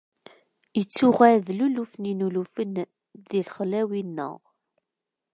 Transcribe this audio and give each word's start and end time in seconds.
Ittuɣal 0.81 1.37
d 1.47 1.49
luluf 1.57 1.91
n 1.97 2.03
ilulufen 2.11 2.69
di 3.29 3.37
lexlawi-nneɣ. 3.45 4.37